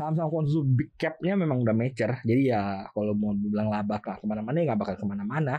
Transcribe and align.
saham-saham 0.00 0.32
konsumsi 0.32 0.64
big 0.72 0.90
cap-nya 0.96 1.36
memang 1.36 1.60
udah 1.60 1.76
mature. 1.76 2.24
Jadi 2.24 2.48
ya 2.48 2.88
kalau 2.96 3.12
mau 3.12 3.36
bilang 3.36 3.68
laba 3.68 4.00
ke 4.00 4.16
ke 4.16 4.24
mana-mana 4.24 4.56
ya 4.56 4.64
nggak 4.72 4.80
bakal 4.80 4.96
ke 4.96 5.04
mana-mana. 5.04 5.54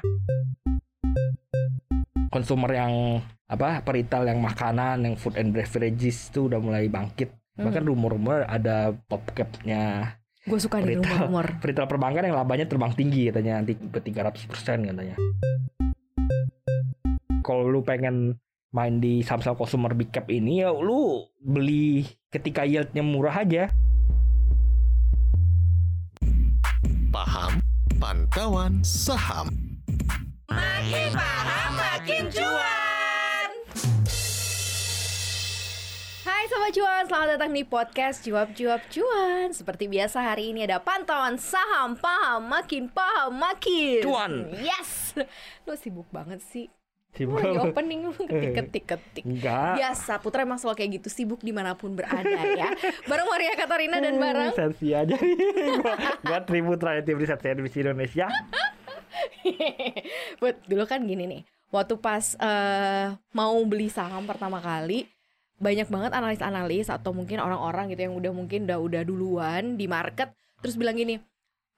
Konsumer 2.34 2.72
yang 2.74 3.22
apa 3.46 3.86
perital 3.86 4.26
yang 4.26 4.42
makanan, 4.42 5.06
yang 5.06 5.14
food 5.14 5.38
and 5.38 5.54
beverages 5.54 6.34
itu 6.34 6.50
udah 6.50 6.58
mulai 6.58 6.90
bangkit. 6.90 7.30
Hmm. 7.54 7.70
Bahkan 7.70 7.84
rumor-rumor 7.86 8.50
ada 8.50 8.98
top 9.06 9.30
cap-nya 9.38 10.18
Gue 10.42 10.58
suka 10.58 10.82
nih 10.82 10.98
Retail. 10.98 11.30
rumor-rumor. 11.30 11.46
peritel 11.62 11.86
perbankan 11.86 12.26
yang 12.26 12.34
labanya 12.34 12.66
terbang 12.66 12.98
tinggi 12.98 13.30
katanya 13.30 13.62
nanti 13.62 13.78
ke 13.78 14.00
300% 14.02 14.90
katanya. 14.90 15.16
Kalau 17.46 17.70
lu 17.70 17.86
pengen 17.86 18.42
main 18.74 18.98
di 18.98 19.22
saham-saham 19.22 19.60
consumer 19.60 19.94
big 19.94 20.10
cap 20.10 20.32
ini 20.32 20.64
ya 20.64 20.72
lu 20.72 21.28
beli 21.38 22.08
ketika 22.34 22.66
yieldnya 22.66 23.06
murah 23.06 23.46
aja. 23.46 23.70
Pantauan 28.12 28.84
Saham. 28.84 29.80
Makin 30.52 31.16
paham 31.16 31.72
makin 31.80 32.28
cuan. 32.28 33.50
Hai 36.28 36.44
Sobat 36.52 36.76
Cuan, 36.76 37.08
selamat 37.08 37.28
datang 37.40 37.56
di 37.56 37.64
podcast 37.64 38.20
Cuap 38.28 38.52
Cuap 38.52 38.84
Cuan. 38.92 39.56
Seperti 39.56 39.88
biasa 39.88 40.28
hari 40.28 40.52
ini 40.52 40.68
ada 40.68 40.84
pantauan 40.84 41.40
saham 41.40 41.96
Paham, 41.96 42.52
makin 42.52 42.92
paham, 42.92 43.32
makin. 43.32 44.04
Cuan. 44.04 44.60
Yes. 44.60 45.16
Lu 45.64 45.80
sibuk 45.80 46.12
banget 46.12 46.44
sih 46.44 46.68
Sibuk 47.12 47.38
Lu 47.38 47.44
lagi 47.44 47.60
apa? 47.60 47.76
opening 47.76 48.00
lu 48.08 48.12
ketik-ketik-ketik 48.16 49.24
Enggak. 49.28 49.84
Biasa, 49.84 50.24
Putra 50.24 50.48
emang 50.48 50.56
selalu 50.56 50.80
kayak 50.80 50.92
gitu 51.04 51.10
Sibuk 51.12 51.44
di 51.44 51.52
mana 51.52 51.76
pun 51.76 51.92
berada 51.92 52.40
ya 52.56 52.72
Bareng 53.12 53.28
Maria 53.28 53.54
Katarina 53.60 54.00
dan 54.00 54.16
bareng 54.16 54.56
sensi 54.56 54.96
aja 54.96 55.20
gua 56.24 56.40
tribut 56.48 56.80
rakyat 56.80 57.04
tim 57.04 57.20
riset 57.20 57.44
servis 57.44 57.76
Indonesia. 57.76 58.32
But 60.42 60.64
dulu 60.72 60.88
kan 60.88 61.04
gini 61.04 61.28
nih 61.28 61.42
Waktu 61.72 62.00
pas 62.00 62.36
eh, 62.36 63.16
mau 63.36 63.56
beli 63.68 63.92
saham 63.92 64.28
pertama 64.28 64.64
kali 64.64 65.08
banyak 65.62 65.88
banget 65.94 66.12
analis-analis 66.12 66.90
atau 66.90 67.14
mungkin 67.14 67.38
orang-orang 67.38 67.94
gitu 67.94 68.10
yang 68.10 68.16
udah 68.18 68.34
mungkin 68.34 68.66
udah 68.66 68.82
udah 68.82 69.02
duluan 69.06 69.78
di 69.78 69.86
market 69.86 70.34
terus 70.58 70.74
bilang 70.74 70.98
gini 70.98 71.22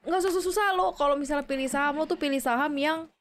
nggak 0.07 0.23
susah-susah 0.23 0.71
lo 0.79 0.95
kalau 0.95 1.19
misalnya 1.19 1.43
pilih 1.43 1.67
saham 1.67 1.99
lo 1.99 2.07
tuh 2.07 2.15
pilih 2.15 2.39
saham 2.39 2.71
yang 2.79 3.11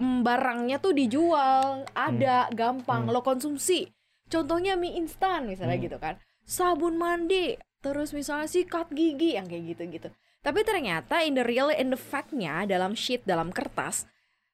mm, 0.00 0.20
barangnya 0.24 0.76
tuh 0.80 0.92
dijual 0.96 1.84
ada 1.92 2.48
gampang 2.52 3.08
lo 3.08 3.20
konsumsi. 3.20 3.88
Contohnya 4.26 4.74
mie 4.74 4.98
instan 4.98 5.46
misalnya 5.46 5.76
gitu 5.78 5.96
kan. 6.00 6.18
Sabun 6.46 6.98
mandi 6.98 7.58
terus 7.82 8.10
misalnya 8.10 8.50
sikat 8.50 8.90
gigi 8.90 9.38
yang 9.38 9.46
kayak 9.46 9.76
gitu-gitu. 9.76 10.08
Tapi 10.42 10.62
ternyata 10.62 11.22
in 11.26 11.34
the 11.34 11.42
real 11.42 11.70
in 11.74 11.90
the 11.90 11.98
fact-nya 11.98 12.66
dalam 12.66 12.94
sheet 12.94 13.26
dalam 13.26 13.50
kertas 13.50 14.06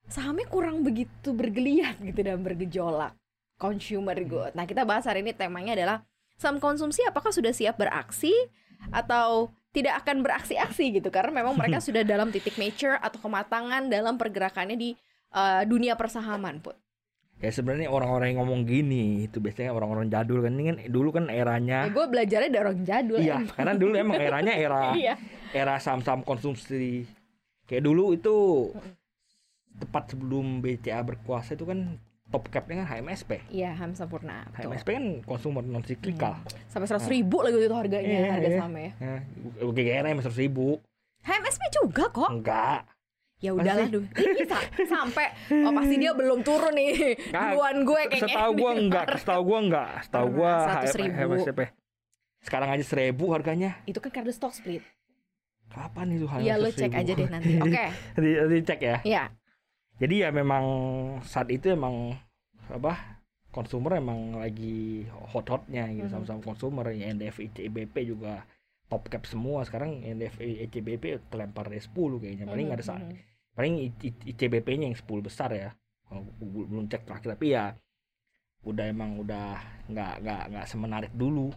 sahamnya 0.09 0.49
kurang 0.49 0.83
begitu 0.83 1.33
bergeliat 1.37 2.01
gitu 2.01 2.21
dan 2.25 2.41
bergejolak. 2.43 3.15
Consumer 3.61 4.17
good. 4.27 4.53
Nah, 4.59 4.67
kita 4.67 4.83
bahas 4.83 5.07
hari 5.07 5.23
ini 5.23 5.31
temanya 5.37 5.79
adalah 5.79 5.99
saham 6.35 6.59
konsumsi 6.59 7.07
apakah 7.07 7.31
sudah 7.31 7.55
siap 7.55 7.79
beraksi 7.79 8.35
atau 8.91 9.55
tidak 9.71 10.03
akan 10.03 10.27
beraksi-aksi 10.27 10.99
gitu? 10.99 11.09
Karena 11.15 11.45
memang 11.45 11.55
mereka 11.55 11.79
sudah 11.87 12.03
dalam 12.03 12.35
titik 12.35 12.59
mature 12.59 12.99
atau 12.99 13.23
kematangan 13.23 13.87
dalam 13.87 14.19
pergerakannya 14.19 14.75
di 14.75 14.91
uh, 15.33 15.63
dunia 15.65 15.97
persahaman 15.97 16.61
put. 16.61 16.77
Ya 17.37 17.51
sebenarnya 17.51 17.91
orang-orang 17.91 18.33
yang 18.33 18.47
ngomong 18.47 18.63
gini 18.63 19.27
itu 19.27 19.43
biasanya 19.43 19.75
orang-orang 19.75 20.07
jadul 20.07 20.47
kan 20.47 20.55
ini 20.55 20.65
kan 20.71 20.77
dulu 20.87 21.11
kan 21.11 21.27
eranya 21.27 21.85
Ya, 21.85 21.91
gue 21.91 22.07
belajarnya 22.07 22.49
dari 22.49 22.63
orang 22.63 22.81
jadul. 22.87 23.19
Iya, 23.19 23.35
em. 23.35 23.51
karena 23.51 23.75
dulu 23.75 23.93
emang 23.99 24.15
eranya 24.15 24.53
era 24.55 24.95
Iya. 25.03 25.15
era 25.51 25.75
saham-saham 25.77 26.23
konsumsi. 26.23 27.03
Kayak 27.67 27.83
dulu 27.83 28.15
itu 28.15 28.37
tepat 29.75 30.15
sebelum 30.15 30.63
BCA 30.63 31.03
berkuasa 31.03 31.57
itu 31.57 31.67
kan 31.67 31.99
top 32.31 32.47
capnya 32.49 32.85
kan 32.85 32.95
HMSP. 32.95 33.43
Iya, 33.51 33.75
Ham 33.75 33.93
Sampurna. 33.93 34.47
betul. 34.49 34.71
HMSP 34.71 34.89
kan 34.95 35.05
konsumer 35.27 35.65
non 35.67 35.83
siklikal. 35.83 36.39
Sampai 36.71 36.87
seratus 36.87 37.11
ribu 37.11 37.43
lagi 37.43 37.59
itu 37.59 37.75
harganya 37.75 38.07
Iya, 38.09 38.31
harga 38.31 38.49
iya. 38.49 38.57
sahamnya 38.57 38.83
ya. 38.83 38.93
Nah, 39.03 39.21
GGN 39.67 40.05
emang 40.09 40.23
seratus 40.23 40.41
ribu. 40.41 40.79
HMSP 41.21 41.63
juga 41.75 42.05
kok. 42.09 42.31
Enggak. 42.31 42.87
Ya 43.43 43.51
udahlah 43.51 43.91
dulu. 43.91 44.07
Ini 44.07 44.47
sa- 44.47 44.71
sampai 44.89 45.27
oh 45.61 45.73
pasti 45.73 45.99
dia 45.99 46.15
belum 46.15 46.41
turun 46.41 46.73
nih. 46.73 47.19
Nah, 47.29 47.51
Duluan 47.51 47.83
gue 47.83 48.03
kayaknya. 48.07 48.31
Setahu 48.31 48.53
di 48.55 48.63
enggak, 48.81 49.07
setahu 49.19 49.43
gua 49.43 49.59
enggak, 49.61 49.89
setahu 50.01 50.27
gua 50.33 50.53
Pernah, 50.55 50.83
100.000. 50.87 51.11
HMSP. 51.13 51.61
Sekarang 52.39 52.69
aja 52.71 52.85
seribu 52.85 53.25
harganya. 53.31 53.71
Itu 53.85 53.99
kan 53.99 54.11
karena 54.11 54.31
stock 54.31 54.51
split. 54.51 54.87
Kapan 55.69 56.07
itu 56.13 56.25
HMSP? 56.25 56.45
Iya, 56.45 56.55
lo 56.57 56.69
cek 56.69 56.93
aja 56.93 57.13
deh 57.13 57.29
nanti. 57.29 57.53
Oke. 57.65 57.85
di, 58.17 58.31
dicek 58.53 58.81
ya. 58.81 58.97
Iya. 59.03 59.23
Jadi 59.99 60.15
ya 60.19 60.31
memang 60.31 60.65
saat 61.23 61.49
itu 61.49 61.67
emang 61.69 62.15
apa 62.69 63.19
konsumer 63.51 63.97
emang 63.97 64.37
lagi 64.37 65.03
hot-hotnya 65.29 65.91
gitu 65.91 66.07
Mhm. 66.07 66.15
sama-sama 66.15 66.41
konsumer 66.43 66.89
ya 66.91 67.11
NDF 67.11 67.43
ICBP 67.43 68.07
juga 68.07 68.47
top 68.87 69.07
cap 69.07 69.25
semua 69.25 69.61
sekarang 69.63 70.01
NDF 70.01 70.39
ICBP 70.39 71.05
kelempar 71.27 71.67
dari 71.67 71.79
10 71.79 71.91
kayaknya 72.19 72.47
paling 72.47 72.67
Mhm, 72.67 72.75
ada 72.75 72.83
sa- 72.83 72.97
mhm. 72.97 73.32
Paling 73.53 73.93
ICBP-nya 74.03 74.89
yang 74.93 74.97
10 74.97 75.05
besar 75.23 75.53
ya 75.53 75.71
belum 76.41 76.89
cek 76.93 77.09
terakhir 77.09 77.37
tapi 77.37 77.57
ya 77.57 77.73
udah 78.63 78.85
emang 78.89 79.19
udah 79.19 79.59
nggak 79.89 80.15
nggak 80.23 80.43
nggak 80.55 80.67
semenarik 80.69 81.13
dulu 81.13 81.51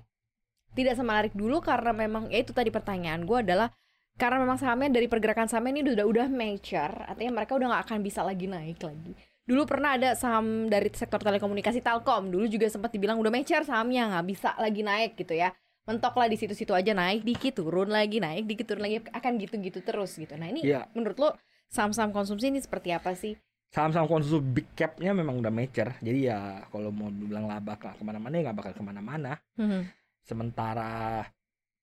Tidak 0.75 0.91
semenarik 0.91 1.31
dulu 1.31 1.63
karena 1.63 1.95
memang 1.95 2.27
ya 2.27 2.43
itu 2.43 2.51
tadi 2.51 2.67
pertanyaan 2.67 3.23
gue 3.23 3.37
adalah 3.39 3.71
karena 4.15 4.43
memang 4.43 4.55
sahamnya 4.59 4.95
dari 4.95 5.07
pergerakan 5.11 5.47
sahamnya 5.51 5.79
ini 5.79 5.91
udah 5.91 6.07
udah 6.07 6.27
mature, 6.31 6.95
artinya 7.03 7.43
mereka 7.43 7.59
udah 7.59 7.67
nggak 7.67 7.83
akan 7.83 7.99
bisa 7.99 8.23
lagi 8.23 8.47
naik 8.47 8.79
lagi. 8.79 9.11
Dulu 9.43 9.61
pernah 9.67 9.99
ada 9.99 10.15
saham 10.15 10.71
dari 10.71 10.87
sektor 10.95 11.19
telekomunikasi 11.19 11.83
Telkom, 11.83 12.31
dulu 12.31 12.47
juga 12.47 12.71
sempat 12.71 12.95
dibilang 12.95 13.19
udah 13.19 13.27
mature 13.31 13.67
sahamnya 13.67 14.07
nggak 14.15 14.25
bisa 14.31 14.55
lagi 14.55 14.81
naik 14.87 15.19
gitu 15.19 15.35
ya. 15.35 15.51
Mentok 15.83 16.15
lah 16.15 16.27
di 16.31 16.39
situ-situ 16.39 16.71
aja 16.71 16.95
naik 16.95 17.27
dikit 17.27 17.59
turun 17.59 17.91
lagi 17.91 18.17
naik 18.23 18.47
dikit 18.49 18.65
turun 18.71 18.87
lagi 18.87 19.03
akan 19.03 19.31
gitu-gitu 19.35 19.79
terus 19.83 20.15
gitu. 20.15 20.33
Nah 20.39 20.47
ini 20.49 20.63
Iya. 20.63 20.87
menurut 20.95 21.19
lo 21.19 21.29
saham-saham 21.71 22.15
konsumsi 22.15 22.49
ini 22.49 22.59
seperti 22.61 22.93
apa 22.93 23.13
sih? 23.13 23.35
saham-saham 23.75 24.07
konsumsi 24.07 24.39
big 24.39 24.67
cap-nya 24.71 25.11
memang 25.11 25.43
udah 25.43 25.51
mature. 25.51 25.99
Jadi 25.99 26.31
ya 26.31 26.63
kalau 26.71 26.95
mau 26.95 27.11
bilang 27.11 27.43
laba 27.43 27.75
ke 27.75 27.91
ke 27.91 28.03
mana-mana 28.07 28.39
ya 28.39 28.41
nggak 28.47 28.57
bakal 28.63 28.71
ke 28.71 28.83
mana-mana. 28.87 29.35
Sementara 30.23 31.27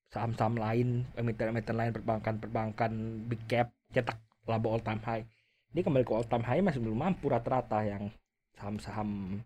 saham-saham 0.09 0.56
lain 0.56 1.04
emiten-emiten 1.12 1.76
lain 1.76 1.92
perbankan-perbankan 1.92 2.92
big 3.28 3.44
cap 3.44 3.76
cetak 3.92 4.16
laba 4.48 4.66
all 4.72 4.81
time 4.81 5.04
high. 5.04 5.28
Ini 5.76 5.84
kembali 5.84 6.04
ke 6.09 6.12
all 6.16 6.25
time 6.25 6.44
high 6.48 6.65
masih 6.65 6.81
belum 6.81 6.97
mampu 6.97 7.28
rata-rata 7.28 7.84
yang 7.84 8.09
saham-saham 8.56 9.41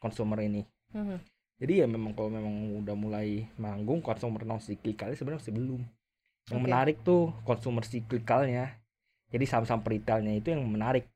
consumer 0.00 0.40
ini. 0.40 0.64
Jadi 1.60 1.84
ya 1.84 1.86
memang 1.86 2.16
kalau 2.16 2.32
memang 2.32 2.80
udah 2.80 2.96
mulai 2.96 3.44
manggung 3.60 4.00
consumer 4.00 4.48
non 4.48 4.64
cyclical 4.64 5.12
sebenarnya 5.12 5.44
masih 5.44 5.52
belum. 5.52 5.84
Yang 6.48 6.56
Oke. 6.56 6.64
menarik 6.64 6.96
tuh 7.04 7.36
consumer 7.44 7.84
cyclicalnya 7.84 8.79
jadi 9.30 9.44
saham-saham 9.46 9.82
retailnya 9.82 10.34
itu 10.36 10.50
yang 10.52 10.62
menarik 10.66 11.06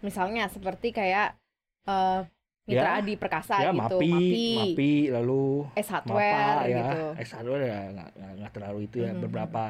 Misalnya 0.00 0.48
seperti 0.48 0.96
kayak 0.96 1.36
eh, 1.84 2.20
Mitra 2.64 2.90
Ya, 2.96 3.00
Adi 3.02 3.14
Perkasa 3.20 3.56
ya 3.60 3.72
gitu, 3.74 3.98
Mapi, 4.00 4.46
Mapi, 4.56 4.92
lalu 5.12 5.66
S 5.76 5.88
Hardware 5.90 6.56
Mapa 6.56 6.68
ya, 6.68 6.76
gitu. 6.78 7.00
X 7.20 7.28
hardware 7.34 7.64
ya 7.66 7.80
nggak 8.38 8.52
terlalu 8.54 8.78
itu 8.86 8.96
ya 9.02 9.12
Mhm. 9.12 9.20
beberapa 9.26 9.64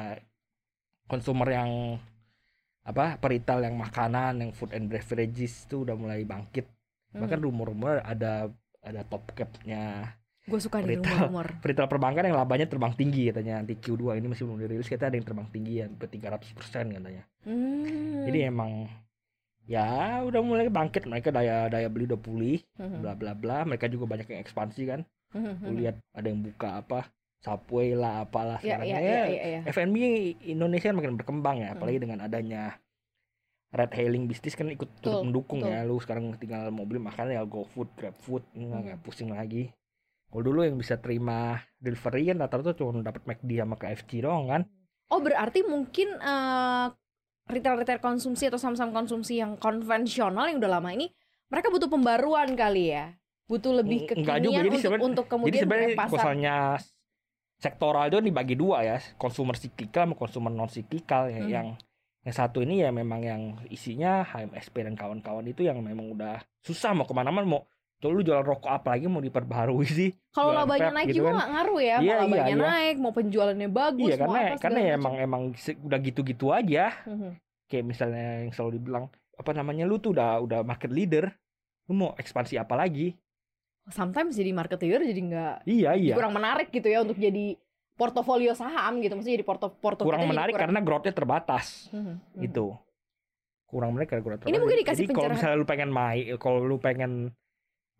konsumer 1.09 1.49
yang 1.51 1.71
apa 2.81 3.17
perital 3.21 3.61
yang 3.61 3.75
makanan 3.77 4.41
yang 4.41 4.51
food 4.53 4.73
and 4.73 4.89
beverages 4.89 5.69
itu 5.69 5.85
udah 5.85 5.93
mulai 5.93 6.25
bangkit 6.25 6.65
bahkan 7.13 7.37
Hmm. 7.37 7.51
rumor-rumor 7.51 8.01
ada 8.01 8.49
ada 8.81 9.01
top 9.05 9.29
capnya 9.35 10.15
Gue 10.43 10.57
suka 10.57 10.81
nih 10.81 10.97
Retail. 10.97 11.29
rumor-rumor. 11.29 11.47
perital 11.61 11.85
perbankan 11.85 12.25
yang 12.25 12.33
labanya 12.33 12.65
terbang 12.65 12.91
tinggi 12.91 13.29
katanya 13.29 13.61
nanti 13.61 13.75
Q2 13.75 14.17
ini 14.17 14.27
masih 14.27 14.43
belum 14.43 14.59
dirilis 14.59 14.85
kita 14.85 15.05
ada 15.05 15.13
yang 15.13 15.23
terbang 15.23 15.47
tinggi 15.47 15.73
ya 15.75 15.85
sampai 15.85 16.09
300% 16.09 16.57
katanya 16.91 17.23
Hmm. 17.41 18.25
jadi 18.25 18.39
emang 18.47 18.89
ya 19.63 19.87
udah 20.21 20.41
mulai 20.41 20.67
bangkit 20.67 21.05
mereka 21.05 21.29
daya 21.29 21.65
daya 21.67 21.85
beli 21.87 22.05
udah 22.05 22.17
pulih 22.17 22.57
Mhm. 22.75 22.99
bla 22.99 23.13
bla 23.13 23.33
bla 23.33 23.61
mereka 23.63 23.85
juga 23.85 24.05
banyak 24.07 24.27
yang 24.27 24.41
ekspansi 24.41 24.81
kan 24.83 25.01
Mhm. 25.31 25.63
Lu 25.63 25.71
lihat 25.77 25.95
ada 26.11 26.27
yang 26.27 26.41
buka 26.41 26.79
apa 26.79 27.07
Subway 27.39 27.93
lah 27.93 28.21
apalah 28.21 28.57
Iya, 28.59 28.77
sekarang 28.77 28.85
iya, 28.85 28.93
ya 28.93 29.01
iya, 29.01 29.21
iya, 29.23 29.41
iya. 29.47 29.59
F&B 29.67 29.95
Indonesia 30.43 30.89
makin 30.91 31.15
berkembang 31.15 31.57
ya 31.59 31.67
Hmm. 31.67 31.75
apalagi 31.75 31.97
dengan 31.99 32.19
adanya 32.19 32.81
red 33.69 33.91
hailing 33.91 34.25
bisnis 34.25 34.53
kan 34.53 34.67
ikut 34.67 34.89
turut 34.99 35.23
mendukung 35.23 35.61
betul. 35.61 35.71
ya 35.71 35.81
lu 35.81 35.95
sekarang 35.95 36.33
tinggal 36.35 36.67
mau 36.67 36.83
beli 36.83 36.99
makan 36.99 37.29
ya 37.29 37.41
GoFood 37.43 37.93
GrabFood 37.95 38.43
nggak 38.51 38.83
Hmm. 38.91 39.01
pusing 39.01 39.29
lagi 39.29 39.69
kalau 40.31 40.43
dulu 40.47 40.63
yang 40.63 40.79
bisa 40.79 40.95
terima 40.97 41.59
delivery 41.77 42.31
kan 42.31 42.39
rata-rata 42.39 42.71
cuma 42.73 43.03
dapat 43.03 43.21
McD 43.27 43.59
sama 43.59 43.75
KFC 43.75 44.23
doang 44.23 44.47
kan 44.47 44.63
Oh 45.11 45.19
berarti 45.19 45.59
mungkin 45.67 46.07
eh, 46.23 46.87
retail-retail 47.51 47.99
konsumsi 47.99 48.47
atau 48.47 48.55
saham-saham 48.55 48.95
konsumsi 48.95 49.43
yang 49.43 49.59
konvensional 49.59 50.47
yang 50.47 50.63
udah 50.63 50.79
lama 50.79 50.95
ini 50.95 51.11
mereka 51.51 51.67
butuh 51.67 51.91
pembaruan 51.91 52.55
kali 52.55 52.95
ya, 52.95 53.11
butuh 53.43 53.75
lebih 53.83 54.07
Enggak 54.15 54.39
juga, 54.39 54.63
kekinian 54.63 54.71
jadi 54.71 54.87
untuk 55.03 55.03
untuk 55.03 55.25
jadi 55.27 55.31
kemudian 55.35 55.61
sebenarnya 55.67 55.89
brand 55.91 55.99
pasar. 55.99 56.13
kosalnya 56.15 56.55
sektoral 57.59 58.03
itu 58.07 58.17
dibagi 58.23 58.55
dua 58.55 58.77
ya, 58.87 58.97
consumer 59.19 59.59
cyclical 59.59 60.07
sama 60.07 60.15
consumer 60.15 60.51
non 60.55 60.71
cyclical 60.71 61.27
ya. 61.27 61.43
Hmm. 61.43 61.51
Yang 61.51 61.67
yang 62.23 62.35
satu 62.37 62.63
ini 62.63 62.79
ya 62.79 62.95
memang 62.95 63.19
yang 63.19 63.41
isinya 63.67 64.23
HMSP 64.23 64.87
dan 64.87 64.95
kawan-kawan 64.95 65.43
itu 65.43 65.67
yang 65.67 65.83
memang 65.83 66.15
udah 66.15 66.39
susah 66.63 66.95
mau 66.95 67.03
ke 67.03 67.11
mana-mana 67.11 67.43
mau 67.43 67.67
Tuh 68.01 68.09
lu 68.09 68.25
jualan 68.25 68.41
rokok 68.41 68.65
apa 68.65 68.87
lagi 68.91 69.05
mau 69.05 69.21
diperbaharui 69.21 69.85
sih? 69.85 70.09
Kalau 70.33 70.51
labanya 70.51 70.89
naik 70.91 71.13
gitu 71.13 71.21
juga 71.21 71.29
kan. 71.29 71.35
nggak 71.37 71.49
ngaruh 71.53 71.79
ya, 71.79 71.85
Iya, 71.85 71.93
mau 71.93 72.01
iya, 72.01 72.15
labanya 72.17 72.45
iya. 72.47 72.57
naik, 72.57 72.95
mau 72.97 73.13
penjualannya 73.13 73.69
bagus, 73.69 74.01
Iya 74.01 74.15
mau 74.17 74.23
karena 74.25 74.39
apa 74.41 74.55
karena 74.57 74.79
ya 74.81 74.91
emang 74.95 75.15
emang 75.15 75.41
udah 75.79 75.99
gitu-gitu 76.01 76.45
aja. 76.49 76.85
Mhm. 77.05 77.29
Kayak 77.69 77.85
misalnya 77.85 78.25
yang 78.41 78.51
selalu 78.51 78.71
dibilang 78.75 79.05
apa 79.31 79.51
namanya 79.53 79.85
lu 79.85 79.95
tuh 79.95 80.11
udah 80.11 80.41
udah 80.41 80.59
market 80.61 80.89
leader, 80.89 81.29
lu 81.85 81.93
mau 81.93 82.17
ekspansi 82.17 82.57
apa 82.57 82.73
lagi? 82.73 83.13
Sometimes 83.87 84.33
jadi 84.33 84.49
market 84.49 84.77
leader 84.77 85.01
jadi 85.01 85.21
nggak 85.23 85.55
Iya 85.65 85.91
iya. 85.93 86.13
kurang 86.13 86.33
menarik 86.33 86.69
gitu 86.69 86.85
ya 86.85 87.01
untuk 87.01 87.15
jadi 87.15 87.53
portofolio 87.93 88.53
saham 88.53 88.97
gitu, 88.97 89.13
maksudnya 89.13 89.37
jadi 89.37 89.45
porto 89.45 89.67
porto 89.71 90.01
kurang 90.01 90.25
menarik 90.25 90.57
kurang- 90.57 90.73
karena 90.73 90.79
growth-nya 90.81 91.13
terbatas 91.13 91.85
Mhm, 91.91 92.01
mhm. 92.33 92.41
gitu. 92.41 92.65
Kurang 93.63 93.93
menarik 93.93 94.09
karena 94.09 94.23
growth 94.25 94.41
Ini 94.43 94.57
mungkin 94.57 94.77
dikasih 94.81 95.05
Jadi 95.05 95.13
kalau 95.13 95.29
misalnya 95.29 95.55
lu 95.55 95.63
pengen 95.63 95.89
main, 95.89 96.25
kalau 96.35 96.59
lu 96.59 96.75
pengen 96.75 97.29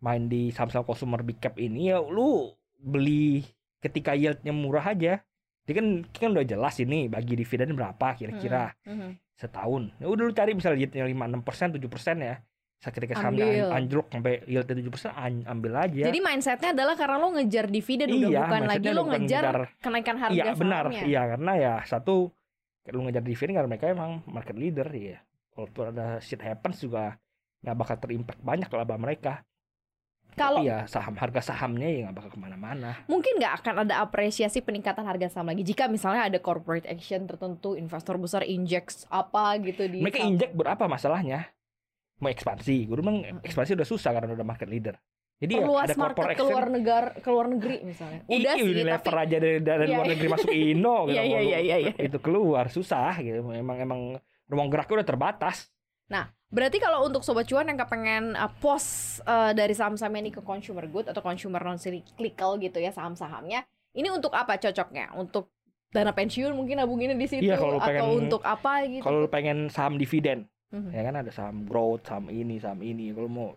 main 0.02 0.26
di 0.26 0.50
saham-saham 0.50 0.82
consumer 0.82 1.22
big 1.22 1.38
cap 1.38 1.54
ini 1.56 1.88
ya 1.88 1.98
lu 1.98 2.50
beli 2.76 3.46
ketika 3.78 4.12
yieldnya 4.12 4.50
murah 4.50 4.82
aja. 4.84 5.22
Jadi 5.62 5.72
kan 5.72 5.86
kan 6.10 6.28
udah 6.34 6.42
jelas 6.44 6.74
ini 6.76 7.06
bagi 7.06 7.32
dividen 7.32 7.72
berapa 7.72 8.12
kira-kira 8.12 8.74
Mhm, 8.82 8.90
mhm. 8.90 9.10
setahun. 9.32 9.94
Ya 9.96 10.06
udah 10.06 10.22
lu 10.22 10.32
cari 10.32 10.52
misalnya 10.52 10.78
yieldnya 10.80 11.06
5 11.06 11.30
6%, 11.30 11.70
7% 11.72 12.18
ya. 12.18 12.34
Saat 12.82 12.98
ketika 12.98 13.14
sahamnya 13.14 13.70
an- 13.70 13.78
anjlok 13.78 14.10
sampai 14.10 14.42
yieldnya 14.44 14.74
7% 14.76 15.14
an- 15.14 15.46
ambil 15.46 15.72
aja. 15.78 16.02
Jadi 16.02 16.18
mindsetnya 16.18 16.74
adalah 16.74 16.98
karena 16.98 17.16
lo 17.16 17.30
ngejar 17.32 17.70
dividen 17.70 18.10
udah 18.10 18.18
iya, 18.26 18.40
bukan 18.42 18.62
lagi 18.66 18.88
lo 18.90 19.02
bukan 19.06 19.22
ngejar 19.22 19.42
ngejar- 19.46 19.70
kenaikan 19.78 20.16
harga 20.18 20.34
Iya 20.34 20.52
benar, 20.52 20.84
sahamnya. 20.84 21.02
iya 21.06 21.22
karena 21.28 21.52
ya 21.54 21.74
satu 21.86 22.14
lu 22.84 23.00
ngejar 23.06 23.22
dividen 23.22 23.54
karena 23.54 23.70
mereka 23.70 23.86
emang 23.86 24.26
market 24.26 24.58
leader 24.58 24.90
ya. 24.90 25.22
Walaupun 25.54 25.94
ada 25.94 26.18
shit 26.18 26.42
happens 26.42 26.82
juga 26.82 27.14
nggak 27.62 27.76
bakal 27.78 27.96
terimpact 27.98 28.40
banyak 28.42 28.66
laba 28.66 28.98
mereka. 28.98 29.46
Kalau 30.32 30.64
ya 30.64 30.88
saham 30.88 31.12
harga 31.14 31.44
sahamnya 31.44 31.84
ya 31.86 31.98
nggak 32.08 32.16
bakal 32.16 32.30
ke 32.32 32.40
mana-mana. 32.40 32.96
mungkin 33.04 33.36
nggak 33.36 33.54
akan 33.60 33.74
ada 33.84 34.00
apresiasi 34.00 34.64
peningkatan 34.64 35.04
harga 35.04 35.28
saham 35.28 35.52
lagi 35.52 35.60
jika 35.60 35.86
misalnya 35.86 36.24
ada 36.24 36.40
corporate 36.40 36.88
action 36.88 37.28
tertentu 37.28 37.76
investor 37.76 38.16
besar 38.16 38.40
inject 38.42 39.04
apa 39.08 39.60
gitu 39.60 39.84
di 39.86 40.00
Mereka 40.00 40.18
saham. 40.18 40.30
injek 40.32 40.50
berapa 40.52 40.84
masalahnya? 40.86 41.52
Mau 42.18 42.30
ekspansi, 42.30 42.86
gue 42.86 42.96
bilang 42.96 43.18
ekspansi 43.42 43.74
udah 43.74 43.84
susah 43.84 44.10
karena 44.14 44.32
udah 44.32 44.46
market 44.46 44.70
leader. 44.70 44.94
Jadi 45.36 45.58
ya 45.58 45.66
perluas 45.66 45.90
ada 45.90 45.94
market 45.98 46.14
corporate 46.14 46.38
ke 46.38 46.44
luar 46.46 46.62
action. 46.62 46.74
negara 46.78 47.08
ke 47.18 47.28
luar 47.28 47.46
negeri 47.50 47.76
misalnya 47.82 48.20
udah 48.22 48.38
Ih, 48.54 48.56
sih 48.56 48.62
Unilever 48.62 49.02
tapi 49.02 49.22
aja 49.26 49.36
dari, 49.36 49.58
dari 49.58 49.84
Iya, 49.84 49.94
luar 49.98 50.06
iya. 50.06 50.12
negeri 50.14 50.28
masuk 50.30 50.50
Indo 50.54 50.96
gitu. 51.10 51.12
Iya, 51.18 51.22
iya, 51.26 51.40
iya, 51.42 51.58
iya, 51.58 51.76
iya. 51.82 51.92
Itu 51.98 52.18
keluar 52.22 52.64
susah 52.70 53.10
gitu. 53.18 53.42
Emang 53.50 53.76
emang 53.76 54.00
ruang 54.46 54.68
geraknya 54.70 55.02
udah 55.02 55.08
terbatas. 55.10 55.66
Berarti 56.52 56.76
kalau 56.76 57.02
untuk 57.02 57.24
sobat 57.24 57.48
cuan 57.48 57.64
yang 57.64 57.80
kepengen 57.80 58.36
uh, 58.36 58.52
pos 58.52 58.84
uh, 59.24 59.50
dari 59.50 59.72
saham-saham 59.72 60.12
ini 60.14 60.28
ke 60.28 60.38
consumer 60.38 60.84
good 60.84 61.08
atau 61.08 61.18
consumer 61.18 61.58
non 61.58 61.80
cyclical 61.80 62.60
gitu 62.60 62.76
ya 62.76 62.92
saham-sahamnya 62.92 63.64
ini 63.92 64.08
untuk 64.08 64.32
apa 64.32 64.56
cocoknya 64.56 65.16
untuk 65.16 65.48
dana 65.88 66.12
pensiun 66.12 66.52
mungkin 66.52 66.76
nabunginnya 66.78 67.12
di 67.14 67.24
situ 67.26 67.44
Iya, 67.44 67.56
kalau 67.56 67.76
atau 67.76 67.88
pengen- 67.88 68.12
untuk 68.22 68.42
apa 68.42 68.84
gitu 68.84 69.00
Kalau 69.02 69.28
pengen 69.28 69.68
saham 69.68 69.96
dividen, 69.96 70.48
Mhm. 70.68 70.88
ya 70.88 71.02
kan 71.02 71.14
ada 71.14 71.28
saham 71.28 71.64
growth, 71.64 72.08
saham 72.08 72.32
ini, 72.32 72.56
saham 72.56 72.80
ini. 72.80 73.12
Kalau 73.12 73.28
mau 73.28 73.48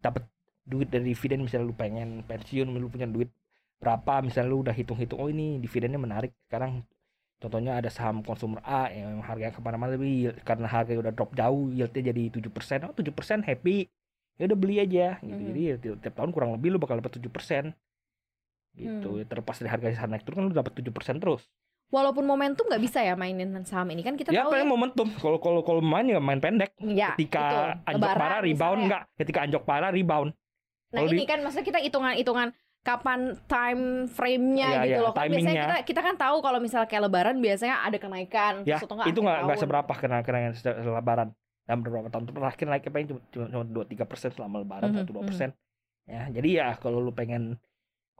dapat 0.00 0.26
duit 0.64 0.90
dari 0.90 1.14
dividen 1.14 1.46
misalnya 1.46 1.70
lu 1.70 1.76
pengen 1.78 2.26
pensiun, 2.26 2.66
lu 2.66 2.90
punya 2.90 3.06
duit 3.06 3.30
berapa, 3.78 4.26
misalnya 4.26 4.50
lu 4.50 4.66
udah 4.66 4.74
hitung-hitung, 4.74 5.22
oh 5.22 5.30
ini 5.30 5.62
dividennya 5.62 6.02
menarik. 6.02 6.34
Sekarang 6.50 6.82
contohnya 7.36 7.76
ada 7.76 7.88
saham 7.88 8.20
consumer 8.20 8.60
A 8.60 8.88
yang 8.88 9.20
harganya 9.20 9.50
ke 9.50 9.60
mana-mana 9.60 9.94
tapi 9.94 10.24
yield- 10.24 10.40
karena 10.42 10.66
harganya 10.66 11.00
udah 11.00 11.12
drop 11.12 11.30
jauh, 11.32 11.68
yieldnya 11.68 12.02
jadi 12.06 12.22
7%, 12.30 12.84
oh 12.84 12.92
7% 12.92 13.42
happy. 13.42 13.86
Ya 14.34 14.44
udah 14.44 14.58
beli 14.58 14.76
aja 14.76 15.20
gitu. 15.20 15.30
Mhm. 15.32 15.48
Jadi 15.48 15.60
ya 15.62 15.74
tiap, 15.76 15.96
tiap 16.00 16.14
tahun 16.14 16.30
kurang 16.30 16.50
lebih 16.52 16.68
lu 16.70 16.78
bakal 16.78 16.98
dapat 16.98 17.14
7%. 17.14 17.70
Gitu. 18.74 19.06
Hmm. 19.08 19.18
Ya, 19.18 19.24
Terlepas 19.24 19.54
dari 19.56 19.70
harga 19.70 19.86
saham 19.94 20.10
naik 20.10 20.24
turun 20.24 20.36
kan 20.36 20.44
lu 20.44 20.54
dapat 20.54 20.72
7% 20.74 20.90
terus. 21.18 21.44
walaupun 21.84 22.26
momentum 22.26 22.66
nggak 22.66 22.82
bisa 22.82 22.98
ya 22.98 23.14
mainin 23.14 23.54
saham 23.62 23.86
ini 23.86 24.02
kan 24.02 24.18
kita 24.18 24.34
ya 24.34 24.42
tahu 24.42 24.50
paling 24.50 24.66
momentum. 24.66 25.06
Kalau 25.14 25.38
kalau 25.38 25.62
kalau 25.62 25.78
main 25.78 26.02
ya 26.04 26.18
main 26.18 26.42
pendek. 26.42 26.74
ya 26.82 27.14
ketika 27.14 27.38
betul. 27.38 27.86
anjok 27.86 27.94
Lebaran 28.02 28.18
parah 28.18 28.40
rebound 28.42 28.80
enggak 28.82 29.02
ketika 29.14 29.38
anjok 29.46 29.62
parah 29.62 29.90
rebound 29.90 30.30
Nah 30.90 30.98
Kalau 31.00 31.10
ini 31.12 31.22
di- 31.22 31.28
kan 31.28 31.38
maksudnya 31.38 31.62
kita 31.64 31.78
hitungan-hitungan 31.80 32.48
kapan 32.84 33.32
time 33.48 34.04
frame-nya 34.12 34.68
Iya, 34.68 34.80
gitu 34.84 35.00
iya, 35.00 35.06
loh. 35.08 35.12
Kan 35.16 35.32
biasanya 35.32 35.64
kita 35.64 35.76
kita 35.88 36.00
kan 36.04 36.14
tahu 36.20 36.36
kalau 36.44 36.58
misalnya 36.60 36.84
kayak 36.84 37.02
lebaran 37.08 37.36
biasanya 37.40 37.80
ada 37.80 37.96
kenaikan 37.96 38.60
ya 38.68 38.76
terus 38.76 38.84
atau 38.84 39.08
itu 39.08 39.18
nggak 39.24 39.38
nggak 39.48 39.56
tahun. 39.56 39.64
seberapa 39.64 39.92
kena 39.96 40.18
kenaikan 40.20 40.52
lebaran. 40.92 41.28
Dalam 41.64 41.80
beberapa 41.80 42.08
tahun 42.12 42.24
terakhir 42.28 42.66
naiknya 42.68 42.92
paling 42.92 43.08
cuma 43.08 43.20
cuma 43.32 43.44
cuma 43.48 43.64
dua 43.64 43.84
tiga 43.88 44.04
persen 44.04 44.28
selama 44.36 44.60
lebaran 44.60 44.92
satu 44.92 45.10
dua 45.16 45.24
persen. 45.24 45.50
ya 46.04 46.28
jadi 46.28 46.48
ya 46.60 46.68
kalau 46.76 47.00
lu 47.00 47.16
pengen 47.16 47.56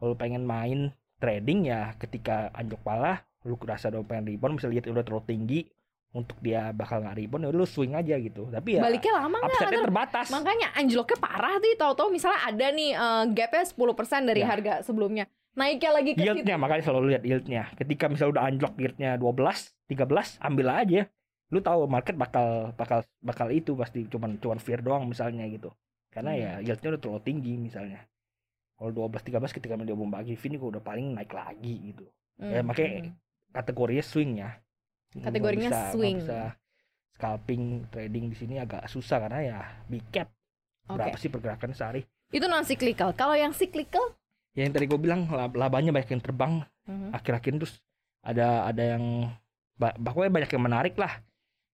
kalau 0.00 0.16
lu 0.16 0.18
pengen 0.18 0.48
main 0.48 0.96
trading 1.20 1.68
ya 1.68 1.92
ketika 2.00 2.48
anjok 2.56 2.80
pala 2.80 3.20
lu 3.44 3.60
rasa 3.60 3.92
udah 3.92 4.00
pengen 4.08 4.32
rebound 4.32 4.56
bisa 4.56 4.72
lihat 4.72 4.88
udah 4.88 5.04
terlalu 5.04 5.28
tinggi 5.28 5.60
untuk 6.14 6.38
dia 6.38 6.70
bakal 6.70 7.02
nggak 7.02 7.18
rebound 7.18 7.42
ya 7.42 7.50
lu 7.50 7.66
swing 7.66 7.92
aja 7.92 8.14
gitu 8.16 8.46
tapi 8.46 8.78
ya 8.78 8.80
Baliknya 8.80 9.18
lama 9.18 9.34
nggak? 9.36 9.82
terbatas 9.82 10.26
Makanya 10.30 10.68
anjloknya 10.72 11.18
parah 11.18 11.58
tuh 11.58 11.74
tahu-tahu 11.74 12.08
misalnya 12.08 12.40
ada 12.44 12.66
nih 12.70 12.90
eh, 12.92 13.24
gapnya 13.28 13.64
10% 13.66 14.22
dari 14.24 14.40
Ya. 14.40 14.46
harga 14.46 14.74
sebelumnya. 14.80 15.26
Naiknya 15.54 15.90
lagi 15.92 16.10
ke 16.12 16.18
situ. 16.18 16.26
yieldnya 16.28 16.56
makanya 16.56 16.82
selalu 16.84 17.06
lihat 17.10 17.22
yieldnya 17.22 17.62
ketika 17.74 18.06
misalnya 18.06 18.32
udah 18.32 18.44
anjlok 18.44 18.74
yieldnya 18.76 19.10
12 19.14 19.74
13 19.86 20.38
ambil 20.40 20.66
aja 20.68 21.00
lu 21.50 21.58
tahu 21.60 21.86
market 21.86 22.14
bakal 22.14 22.46
bakal 22.74 22.98
bakal 23.20 23.46
itu 23.48 23.74
pasti 23.74 24.02
cuman 24.04 24.34
cuman 24.36 24.58
fear 24.58 24.78
doang 24.80 25.06
misalnya 25.06 25.46
gitu 25.46 25.70
karena 26.10 26.30
Hmm. 26.30 26.40
ya 26.40 26.52
yieldnya 26.60 26.88
udah 26.90 27.00
terlalu 27.00 27.22
tinggi 27.22 27.54
misalnya 27.56 28.02
kalau 28.74 28.90
12 28.90 29.22
13 29.24 29.50
ketika 29.52 29.74
dia 29.76 29.94
mau 29.94 30.06
bagi 30.08 30.34
ini 30.34 30.54
kok 30.56 30.68
udah 30.68 30.82
paling 30.82 31.10
naik 31.12 31.30
lagi 31.30 31.74
gitu 31.88 32.06
Hmm, 32.34 32.50
ya, 32.50 32.60
makanya- 32.60 33.02
hmm. 33.04 33.12
kategorinya 33.50 34.02
swing 34.02 34.30
ya 34.36 34.58
Nggak 35.14 35.24
Kategorinya 35.24 35.70
bisa- 35.70 35.90
swing. 35.90 36.18
bisa. 36.20 36.40
Scalping 37.10 37.62
trading 37.88 38.24
di 38.26 38.36
sini 38.36 38.54
agak 38.58 38.90
susah 38.90 39.22
karena 39.22 39.40
ya 39.40 39.58
big 39.86 40.02
cap 40.10 40.26
berapa 40.84 41.14
sih 41.14 41.30
pergerakan 41.30 41.70
sehari? 41.70 42.02
Itu 42.28 42.44
non 42.44 42.66
cyclical. 42.66 43.14
Kalau 43.14 43.32
yang 43.32 43.54
cyclical? 43.54 44.18
Ya 44.52 44.66
yang 44.66 44.74
tadi 44.74 44.84
gue 44.84 44.98
bilang 44.98 45.26
lab- 45.26 45.54
labanya 45.54 45.90
banyak 45.90 46.10
yang 46.10 46.22
terbang. 46.22 46.52
Mhm. 46.84 47.16
akhir-akhir 47.16 47.52
terus 47.56 47.80
ada 48.20 48.68
ada 48.68 48.82
yang 48.84 49.32
pokoknya 49.78 50.28
banyak 50.34 50.50
yang 50.52 50.64
menarik 50.64 50.94
lah. 50.94 51.16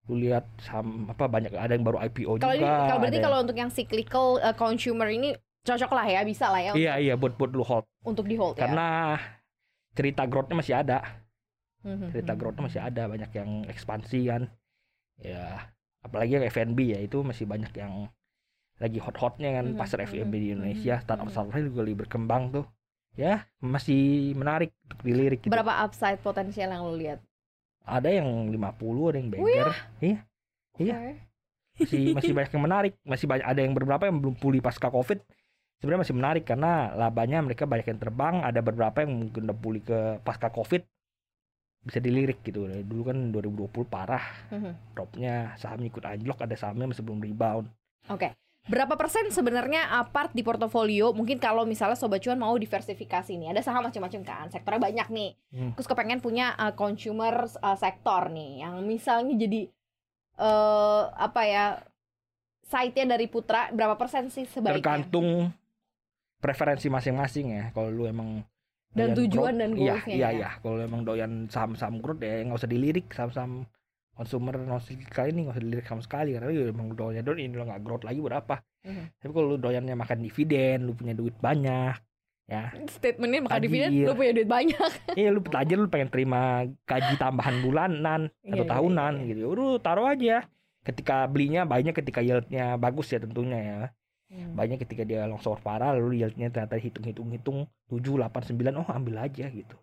Lu 0.07 0.15
lihat 0.17 0.47
saham 0.61 1.11
apa 1.11 1.27
banyak 1.27 1.51
ada 1.51 1.75
yang 1.75 1.83
baru 1.83 1.99
IPO 2.01 2.39
Kalau 2.39 2.55
juga 2.55 2.87
kalau 2.87 3.01
berarti 3.03 3.19
kalau 3.19 3.39
untuk 3.43 3.59
yang 3.59 3.71
cyclical 3.71 4.39
eh, 4.39 4.55
consumer 4.55 5.11
ini 5.11 5.35
cocok 5.61 5.91
lah 5.91 6.07
ya, 6.07 6.21
bisa 6.23 6.47
lah 6.47 6.63
ya 6.63 6.73
iya 6.73 6.93
iya 6.97 7.15
buat 7.19 7.35
buat 7.35 7.51
lu 7.51 7.61
hold. 7.61 7.85
untuk 8.01 8.25
di 8.25 8.33
hold 8.33 8.55
ya. 8.55 8.65
karena 8.65 9.19
cerita 9.93 10.25
growth-nya 10.25 10.57
masih 10.57 10.75
ada 10.79 11.03
Mhm, 11.81 12.09
cerita 12.13 12.33
mhm, 12.33 12.39
growth-nya 12.39 12.65
masih 12.69 12.81
ada 12.85 13.03
banyak 13.09 13.31
yang 13.33 13.51
ekspansi 13.69 14.21
kan 14.29 14.43
ya 15.21 15.69
apalagi 16.01 16.37
yang 16.41 16.45
F&B 16.49 16.79
ya 16.97 16.99
itu 17.01 17.21
masih 17.21 17.45
banyak 17.45 17.73
yang 17.77 18.09
lagi 18.81 18.99
hot-hotnya 19.01 19.61
kan 19.61 19.67
Mhm, 19.73 19.77
pasar 19.77 19.99
mhm, 20.01 20.09
F&B 20.09 20.35
di 20.41 20.49
Indonesia 20.57 20.95
mhm, 20.97 21.05
startup 21.05 21.29
mhm. 21.29 21.33
startup 21.33 21.61
juga 21.61 21.81
lagi 21.85 21.97
berkembang 21.97 22.43
tuh 22.53 22.65
ya 23.19 23.45
masih 23.61 24.33
menarik 24.39 24.71
untuk 24.87 25.01
dilirik 25.05 25.41
gitu. 25.45 25.53
Berapa 25.53 25.85
upside 25.85 26.21
potensial 26.25 26.71
yang 26.73 26.83
lo 26.87 26.95
lihat? 26.97 27.21
ada 27.85 28.09
yang 28.13 28.29
50 28.53 29.11
ada 29.11 29.19
yang 29.21 29.31
beggar 29.33 29.69
iya 30.01 30.19
Iya. 30.81 30.95
Oke. 30.97 31.13
masih 31.81 32.03
masih 32.17 32.33
banyak 32.37 32.53
yang 32.57 32.65
menarik 32.65 32.93
masih 33.05 33.27
banyak 33.29 33.47
ada 33.47 33.61
yang 33.65 33.75
beberapa 33.77 34.05
yang 34.09 34.17
belum 34.21 34.37
pulih 34.37 34.61
pasca 34.65 34.89
covid 34.93 35.19
sebenarnya 35.81 36.03
masih 36.05 36.17
menarik 36.17 36.45
karena 36.45 36.93
labanya 36.97 37.39
mereka 37.45 37.65
banyak 37.65 37.89
yang 37.89 38.01
terbang 38.01 38.35
ada 38.45 38.61
beberapa 38.61 39.01
yang 39.05 39.13
mungkin 39.17 39.49
udah 39.49 39.59
pulih 39.59 39.83
ke 39.85 39.99
pasca 40.25 40.49
covid 40.53 40.85
bisa 41.81 41.97
dilirik 41.97 42.45
gitu 42.45 42.69
dulu 42.85 43.03
kan 43.09 43.33
2020 43.33 43.89
parah 43.89 44.25
Mhm. 44.53 44.93
dropnya 44.93 45.57
sahamnya 45.57 45.89
ikut 45.89 46.05
anjlok 46.05 46.45
ada 46.45 46.57
sahamnya 46.57 46.93
masih 46.93 47.05
belum 47.05 47.21
rebound 47.25 47.69
Oke. 48.09 48.33
Berapa 48.69 48.93
persen 48.93 49.33
sebenarnya 49.33 49.89
uh, 49.89 50.07
part 50.13 50.37
di 50.37 50.45
portofolio? 50.45 51.17
Mungkin 51.17 51.41
kalau 51.41 51.65
misalnya 51.65 51.97
sobat 51.97 52.21
cuan 52.21 52.37
mau 52.37 52.53
diversifikasi 52.61 53.33
nih, 53.33 53.57
ada 53.57 53.65
saham 53.65 53.89
macam-macam 53.89 54.21
kan, 54.21 54.47
sektornya 54.53 54.83
banyak 54.85 55.09
nih. 55.09 55.31
Hmm. 55.49 55.73
Terus 55.79 55.89
kepengen 55.89 56.21
punya 56.21 56.53
uh, 56.61 56.77
consumer 56.77 57.49
uh, 57.49 57.77
sektor 57.79 58.29
nih, 58.29 58.67
yang 58.67 58.85
misalnya 58.85 59.33
jadi 59.33 59.65
eh 60.37 61.03
apa 61.09 61.43
ya, 61.49 61.65
site-nya 62.69 63.17
dari 63.17 63.27
Putra 63.33 63.73
berapa 63.73 63.97
persen 63.97 64.29
sih 64.29 64.45
sebaiknya? 64.45 64.77
tergantung 64.81 65.29
preferensi 66.41 66.89
masing-masing 66.89 67.47
ya 67.53 67.65
kalau 67.73 67.89
lu 67.93 68.05
emang 68.09 68.45
Dan 68.91 69.07
doyan 69.09 69.19
tujuan 69.21 69.31
growth, 69.47 69.61
dan 69.61 69.71
iya 69.73 69.95
goals-nya 69.95 70.13
iya 70.13 70.27
ya. 70.27 70.31
iya 70.35 70.51
kalau 70.59 70.79
emang 70.79 71.03
doyan 71.03 71.33
saham-saham 71.47 71.97
growth 71.99 72.19
ya 72.19 72.43
nggak 72.43 72.59
usah 72.59 72.67
dilirik 72.69 73.07
saham-saham 73.09 73.53
consumer 74.13 74.55
non 74.57 74.79
cyclical 74.79 75.25
ini 75.25 75.41
nggak 75.43 75.55
usah 75.55 75.65
dilirik 75.65 75.87
sama 75.87 76.03
sekali 76.03 76.31
karena 76.33 76.51
ya 76.51 76.65
emang 76.69 76.89
doyannya 76.93 77.23
doyan 77.23 77.41
ini 77.41 77.55
lo 77.55 77.65
nggak 77.65 77.81
growth 77.81 78.03
lagi 78.03 78.21
berapa 78.21 78.57
Mhm. 78.81 79.05
tapi 79.15 79.31
kalau 79.31 79.47
lu 79.47 79.59
doyannya 79.59 79.93
makan 79.95 80.19
dividen 80.21 80.79
lu 80.83 80.93
punya 80.93 81.13
duit 81.13 81.37
banyak 81.37 81.95
ya 82.47 82.73
Statementnya 82.89 83.41
makan 83.43 83.53
Tajir. 83.53 83.63
dividen 83.63 83.91
lu 84.01 84.13
punya 84.13 84.33
duit 84.33 84.49
banyak. 84.49 84.91
iya 85.21 85.29
lu 85.29 85.41
tajir 85.41 85.77
lu 85.77 85.87
pengen 85.87 86.09
terima 86.09 86.41
gaji 86.83 87.15
tambahan 87.15 87.61
bulanan 87.61 88.21
Iya, 88.41 88.53
atau 88.57 88.67
tahunan 88.67 89.13
gitu 89.25 89.41
udah 89.47 89.79
taruh 89.79 90.09
aja 90.09 90.49
ketika 90.81 91.25
belinya 91.25 91.63
banyak 91.63 91.93
ketika 91.93 92.19
yieldnya 92.19 92.75
bagus 92.75 93.07
ya 93.09 93.21
tentunya 93.21 93.59
ya 93.61 93.81
Hmm. 94.31 94.55
banyak 94.55 94.79
ketika 94.81 95.03
dia 95.03 95.27
longsor 95.27 95.59
parah 95.59 95.91
lalu 95.91 96.23
yieldnya 96.23 96.49
ternyata 96.49 96.79
hitung-hitung 96.79 97.29
hitung 97.29 97.59
7, 97.91 97.99
8, 98.15 98.31
9 98.47 98.79
oh 98.79 98.87
ambil 98.87 99.19
aja 99.21 99.51
gitu 99.51 99.75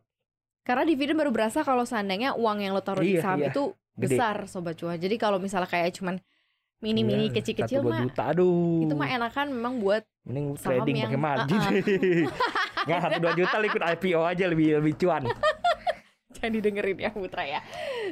Karena 0.63 0.83
dividen 0.83 1.15
baru 1.15 1.31
berasa 1.31 1.61
kalau 1.61 1.83
seandainya 1.83 2.31
uang 2.31 2.59
yang 2.59 2.71
lo 2.71 2.79
taruh 2.79 2.99
di 2.99 3.15
Iya, 3.15 3.23
saham 3.23 3.39
iya. 3.39 3.51
itu 3.51 3.71
Gede. 3.93 4.15
besar 4.15 4.35
sobat 4.45 4.75
cuan. 4.75 4.95
Jadi 4.95 5.15
kalau 5.15 5.35
misalnya 5.35 5.63
kayak 5.65 5.95
cuman 5.95 6.19
mini-mini 6.77 7.27
Iya, 7.27 7.35
kecil-kecil 7.35 7.81
mah 7.81 7.99
juta 7.99 8.23
aduh 8.29 8.83
itu 8.83 8.93
mah 8.93 9.09
enakan 9.09 9.47
memang 9.49 9.73
buat 9.79 10.03
mending 10.23 10.47
saham 10.55 10.63
trading 10.79 10.95
yang- 10.97 11.09
pakai 11.09 11.19
margin 11.19 11.59
Ah, 11.59 11.71
nggak 12.85 12.99
satu 13.01 13.17
dua 13.17 13.33
juta 13.33 13.55
ikut 13.59 13.81
IPO 13.95 14.21
aja 14.21 14.43
lebih 14.45 14.67
lebih 14.77 14.93
cuan 14.95 15.23
jangan 16.39 16.53
didengerin 16.53 16.97
ya 17.01 17.09
Putra 17.09 17.43
ya. 17.43 17.59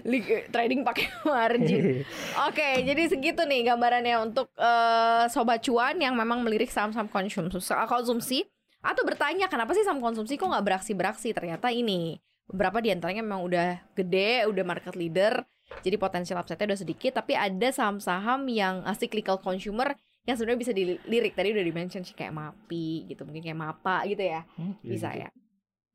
Li- 0.01 0.49
trading 0.49 0.81
pakai 0.81 1.05
margin. 1.29 2.01
Oke, 2.49 2.81
jadi 2.81 3.05
segitu 3.05 3.45
nih 3.45 3.69
gambarannya 3.69 4.17
untuk 4.25 4.49
eh, 4.57 5.29
sobat 5.29 5.61
cuan 5.61 6.01
yang 6.01 6.17
memang 6.17 6.41
melirik 6.41 6.73
saham-saham 6.73 7.05
konsumsi, 7.07 7.61
konsumsi 7.85 8.43
atau 8.85 9.01
bertanya 9.01 9.49
kenapa 9.49 9.73
sih 9.73 9.81
saham 9.81 10.01
konsumsi 10.01 10.37
kok 10.37 10.49
nggak 10.49 10.65
beraksi-beraksi? 10.65 11.33
Ternyata 11.33 11.69
ini 11.69 12.17
beberapa 12.45 12.77
di 12.81 12.93
antaranya 12.93 13.25
memang 13.25 13.41
udah 13.45 13.81
gede, 13.97 14.45
udah 14.45 14.61
market 14.61 14.93
leader, 14.93 15.41
jadi 15.81 15.97
potensial 15.97 16.37
upside-nya 16.37 16.73
udah 16.73 16.81
sedikit. 16.81 17.17
Tapi 17.17 17.33
ada 17.33 17.73
saham-saham 17.73 18.45
yang 18.49 18.85
uh, 18.85 18.93
cyclical 18.93 19.41
consumer 19.41 19.97
yang 20.25 20.37
sebenarnya 20.37 20.61
bisa 20.61 20.73
dilirik. 20.73 21.33
Tadi 21.33 21.53
udah 21.53 21.65
di-mention 21.65 22.01
sih 22.05 22.13
kayak 22.13 22.33
MAPI 22.33 23.09
gitu, 23.09 23.25
mungkin 23.25 23.41
kayak 23.45 23.57
MAPA 23.57 23.97
gitu 24.09 24.23
ya, 24.25 24.41
bisa 24.81 25.13
ya. 25.13 25.29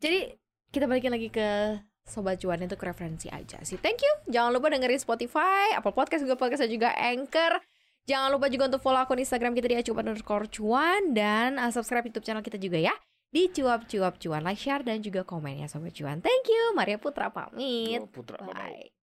Jadi 0.03 0.39
kita 0.71 0.87
balikin 0.87 1.11
lagi 1.11 1.31
ke 1.31 1.79
Sobat 2.07 2.41
Cuan 2.43 2.61
itu 2.63 2.77
referensi 2.79 3.29
aja 3.31 3.61
sih. 3.63 3.79
Thank 3.79 4.03
you. 4.03 4.13
Jangan 4.33 4.51
lupa 4.57 4.73
dengerin 4.73 4.99
Spotify, 4.99 5.77
Apple 5.77 5.95
Podcast, 5.95 6.27
Google 6.27 6.41
Podcast, 6.41 6.65
dan 6.67 6.71
juga 6.73 6.91
Anchor. 6.97 7.61
Jangan 8.09 8.29
lupa 8.35 8.47
juga 8.51 8.67
untuk 8.73 8.83
follow 8.83 8.99
akun 8.99 9.21
Instagram 9.23 9.53
kita 9.55 9.67
di 9.71 9.77
acuan 9.79 10.11
underscore 10.11 10.49
cuan 10.51 11.15
dan 11.15 11.61
uh, 11.61 11.71
subscribe 11.71 12.09
YouTube 12.09 12.27
channel 12.27 12.43
kita 12.43 12.59
juga 12.59 12.81
ya 12.81 12.95
di 13.31 13.47
cuap 13.55 13.87
cuap 13.87 14.19
cuan 14.19 14.43
like 14.43 14.59
share 14.59 14.83
dan 14.83 14.99
juga 14.99 15.23
komen 15.23 15.63
ya 15.63 15.67
sobat 15.71 15.95
cuan. 15.95 16.19
Thank 16.19 16.51
you. 16.51 16.75
Maria 16.75 16.99
Putra 16.99 17.31
pamit. 17.31 18.03
Putra 18.11 18.43
Bye. 18.43 19.00